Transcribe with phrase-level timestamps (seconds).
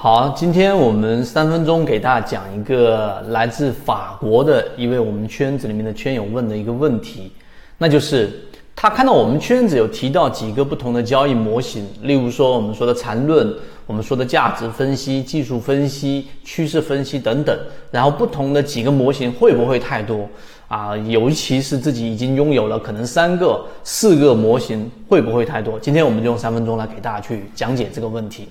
[0.00, 7.32] 好，今天我们三分钟给大家讲一个来自法国的一位我们圈子里面的圈友问的一个问题，
[7.78, 8.30] 那就是
[8.76, 13.52] 他看到我们圈子有提到几个不同的交易模型，例如说我们说的缠论，
[13.86, 17.58] 我们说的价值分析、技术分析、趋势分析等等，
[17.90, 20.28] 然后不同的几个模型会不会太多
[20.68, 20.96] 啊？
[20.96, 25.76] 尤其是自己已经拥有了可能三个、四个模型，会不会太多？
[25.80, 28.48] 今天我们就用三分钟来给大家去讲解这个问题。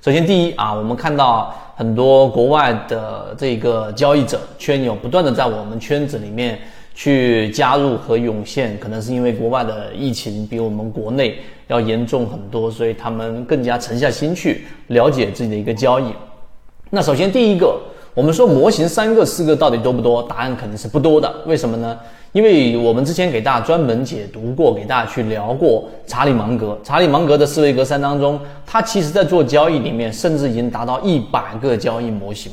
[0.00, 6.56] 首先，第一啊，我们看到很多国外的这个交易者圈友不断的在我们圈子里面
[6.94, 16.12] 去加入和涌现，可能是因为国外的疫情比我们国内要严重很多，所以他们更加沉下心去了解自己的一个交易。
[16.90, 17.76] 那首先第一个，
[18.18, 20.20] 我们说模型三个四个到底多不多？
[20.24, 21.32] 答案肯定是不多的。
[21.46, 21.96] 为什么呢？
[22.32, 26.76] 因为我们之前给大家专门解读过，给大家去聊过查理芒格。
[26.82, 32.50] 查理芒格的思维格三当中，他其实在做交易里面，甚至已经达到一百个交易模型。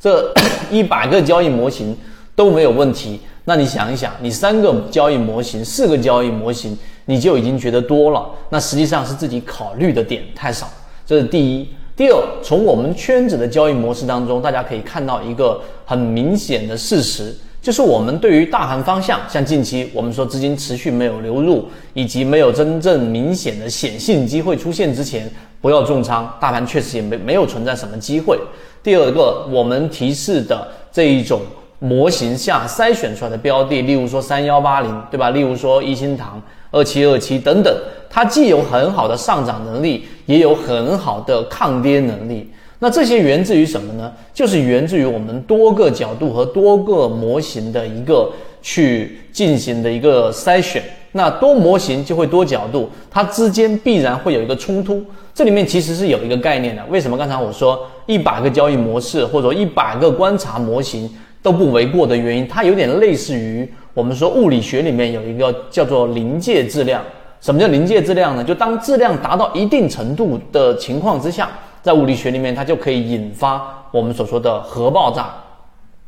[0.00, 0.34] 这
[0.68, 1.96] 一百个交易模型
[2.34, 3.20] 都没有问题。
[3.44, 8.28] 那你想一想，你三个交易模型、四个交易模型，你就已经觉得多了。
[8.50, 10.68] 那实际上是自己考虑的点太少。
[11.06, 11.68] 这是第一。
[11.96, 17.32] 第二，从我们圈子的交易模式当中，大家可以看到一个很明显的事实。
[17.62, 26.30] 就是我们对于大盘方向，像近期我们说资金持续没有流入，以及没有真正明显的显性机会出现之前，不要重仓。
[26.40, 28.38] 大盘确实也没没有存在什么机会。
[28.82, 31.40] 第二个，我们提示的这一种
[31.78, 35.30] 模型下筛选出来的标的，例如说三幺八零，对吧？
[35.30, 37.74] 例如说一心堂二七二七等等，
[38.10, 42.50] 它既有很好的上涨能力，也有很好的抗跌能力。
[42.78, 44.12] 那这些源自于什么呢？
[44.34, 50.82] 就是源自于我们多个角度和多个模型的一个去进行的一个筛选。
[51.12, 55.02] 那多模型就会多角度，它之间必然会有一个冲突。
[55.32, 56.84] 这里面其实是有一个概念的。
[56.90, 61.08] 为什么刚才我说一百个交易模式或者一百个观察模型
[61.40, 62.46] 都不为过的原因？
[62.46, 67.02] 它有点类似于我们说物理学里面有一个叫做临界质量。
[67.44, 68.42] 什么叫临界质量呢？
[68.42, 71.50] 就当质量达到一定程度的情况之下。
[71.82, 75.34] 在物理学里面，它就可以引发我们所说的核爆炸，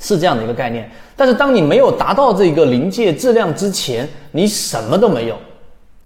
[0.00, 0.90] 是这样的一个概念。
[1.14, 5.36] 但是，当你没有达到这个临界质量之前，你什么都没有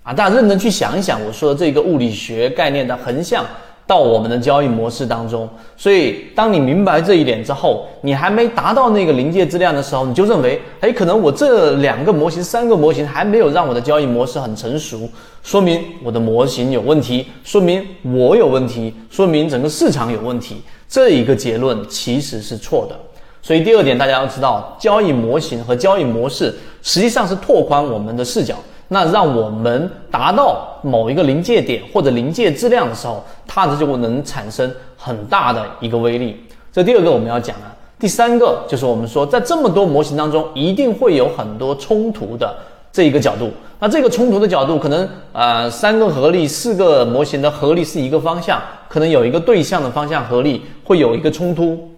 [0.02, 0.12] 啊！
[0.12, 3.42] 大家认真去想一想，我说的这个物理学概念的横向。
[3.86, 15.08] 到我们的交易模式当中，所以当你明白这一点之后，你还没达到那个临界质量的时候，你就认为，哎，可能我这两个模型、三个模型还没有让我的交易模式很成熟，
[15.42, 20.62] 说明我的模型有问题，说明我有问题，说明整个市场有问题。
[20.88, 22.96] 这一个结论其实是错的。
[23.42, 28.56] 所以第二点，大家要知道，交易模型和交易模式实际上是拓宽我们的视角。
[28.88, 36.44] 那让我们达到某一个临界点或者临界质量的时候，它这就能产生很大的一个威力。
[36.72, 37.66] 这第二个我们要讲的，
[37.98, 42.54] 第三个就是我们说，在这么多模型当中，一定会有很多冲突的
[42.92, 43.50] 这一个角度。
[43.80, 51.90] 那这个冲突的角度，可能呃三个合力、四个模型的合力是一个方向，可能有一个对象的方向合力会有一个冲突。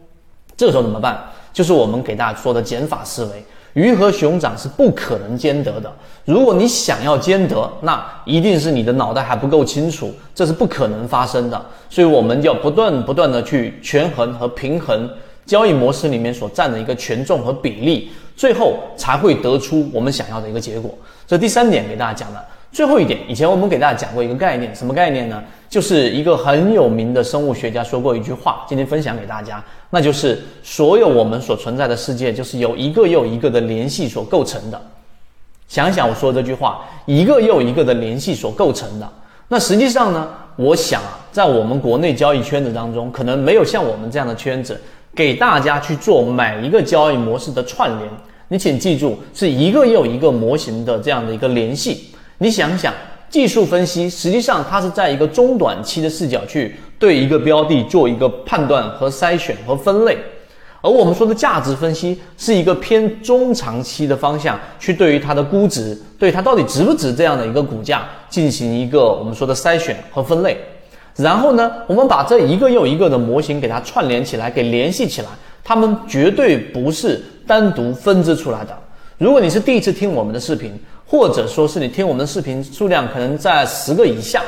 [0.56, 1.22] 这个时候怎么办？
[1.52, 3.44] 就是我们给大家说的减法思维。
[3.76, 5.92] 鱼和熊掌是不可能兼得的。
[6.24, 11.66] 如果你想要兼得，那一定是你的脑袋还不够清楚，这是不可能发生的。
[11.90, 15.06] 所以，我们要不断不断的去权衡和平衡
[15.44, 20.90] 交易模式里面所占的一个权重和比例，最后才会得出我们想要的一个结果。
[21.26, 22.42] 这第三点给大家讲了。
[22.76, 25.42] 最后一点，以前我们给大家讲过一个概念，什么概念呢？
[25.66, 34.78] 就是一个很有名的生物学家说过一句话，今天分享给大家，那就是所有我们所存在的世界，就是由一个又一个的联系所构成的。
[35.68, 39.10] 想想我说这句话，一个又一个的联系所构成的。
[39.48, 44.78] 那实际上呢，我想啊，在我们国内交易圈子当中，可能没有像我们这样的圈子，
[45.14, 48.10] 给大家去做每一个交易模式的串联。
[48.48, 52.12] 你请记住，是一个又一个模型的这样的一个联系。
[52.38, 52.92] 你想想，
[53.30, 60.16] 技术分析实际上它是在一个中短期的视角去对一个标的做一个判断和筛选和分类，
[60.82, 70.58] 而我们说的价值分析是一个偏中长期的方向去对于它的估值，对它到底值不值这样的一个股价进行一个我们说的筛选和分类。
[71.16, 75.28] 然后呢，我们把这一个又一个的模型给它串联起来，给联系起来，
[75.64, 78.78] 它们绝对不是单独分支出来的。
[79.16, 84.42] 如果你是第一次听我们的视频，或者说是你听我们的视频数量可能在十个以下，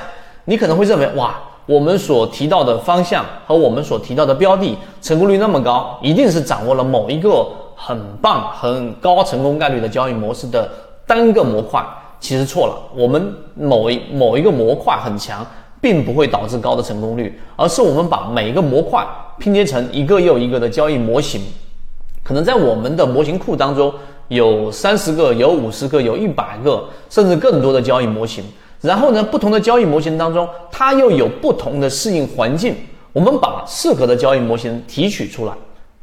[0.44, 1.34] 你可能会认为哇，
[1.66, 7.46] 我们所提到的方向和我们所提到的标的成功率那么高，一定是掌握了某一个
[7.76, 10.68] 很棒、很高成功概率的交易模式的
[11.06, 11.84] 单个模块。
[12.20, 15.46] 其实错了，我们某一某一个模块很强，
[15.80, 19.06] 并不会导致高的成功率，而是我们把每一个模块
[19.38, 21.40] 拼接成一个又一个的交易模型。
[22.24, 23.94] 可能在我们的模型库当中
[24.28, 28.44] 有三十个、有五十个、有一百个，甚至更多的交易模型。
[28.80, 32.74] 然后呢，不同的交易模型当中，它又有不同的适应环境。
[33.12, 35.52] 我们把适合的交易模型提取出来，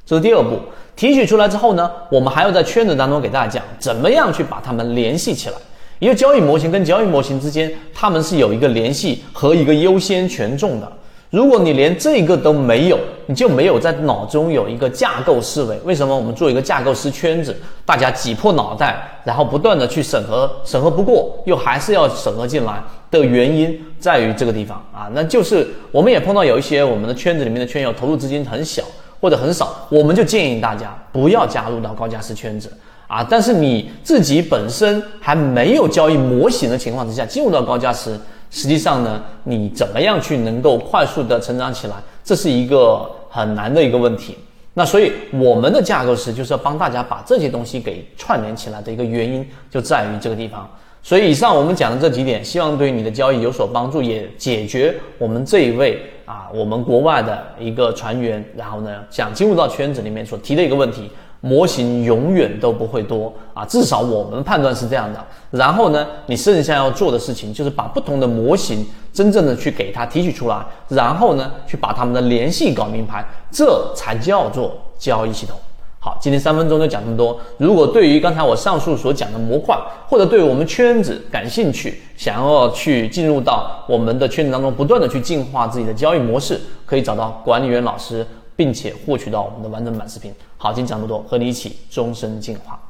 [0.05, 0.59] 这是第二步。
[0.95, 5.55] 提取出来之后呢，我们还要在圈子当中给大家讲，怎么样去把它们联系起来。
[5.99, 10.91] 因为交易模型跟交易模型之间，它们是有一个联系和一个优先权重的。
[11.31, 15.77] 如果你连这个都没有，你就没有在脑中有一个架构思维。
[15.83, 22.81] 为什么我们做一个架构师圈子，大家挤破脑袋，然后不断的去审核，审核不过又还是要审核进来
[23.11, 28.83] 的原因在于这个地方啊，那就是我们也碰到有一些我们的圈子里面的圈友投入资金很小
[29.19, 32.71] 或者很少，我们就建议大家不要加入到高价师圈子
[33.07, 33.25] 啊。
[33.27, 38.17] 但是你自己本身还没有交易模型的情况之下，进入到高价师。
[38.49, 44.37] 实际上呢，你怎么样去能够快速的成长起来，这是一个很难的一个问题。
[44.73, 50.69] 那所以我们的架构师就是要帮大家把这些东西给串联起来的一个原因就在于这个地方。
[51.01, 61.09] 所以以上我们讲的这几点，希望对你的交易有所帮助，也解决我们这一位啊，我们国外的一个船员，然后呢想进入到圈子里面所提的一个问题。
[61.45, 65.23] 模型永远都不会多啊，至少我们判断是这样的。
[65.51, 68.83] 然后呢，你剩下要做的事情就是把不同的模型
[69.13, 75.55] 真正的去给它提取出来，然后呢，去把它们的联系搞明白，这才叫做交易系统。
[75.99, 77.39] 好，今天三分钟就讲这么多。
[77.57, 79.77] 如果对于刚才我上述所讲的模块，
[80.07, 88.25] 或者对我们圈子感兴趣，想要去进入到我们的圈子当中，不断的去进化自己的交易模式，可以找到管理员老师。
[88.55, 90.33] 并且获取到我们的完整版视频。
[90.57, 92.81] 好，今天讲这么多，和你一起终身进化。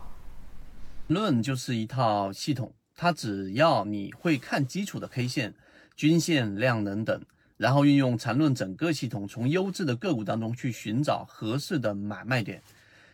[1.08, 5.54] 论就是一套系统，它只要你会看基础的 K 线、
[5.96, 7.22] 均线、量能等，
[7.58, 12.62] 然后运用缠论整个系统，从优质的个股当中去寻找合适的买卖点。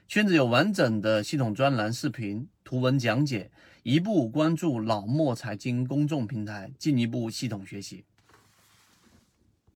[0.07, 3.49] 圈子有完整的系统专栏、视频、图文讲解，
[3.83, 8.03] 一步关注老莫财经公众平台，进一步系统学习。